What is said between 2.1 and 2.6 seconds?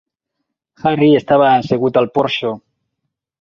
porxo.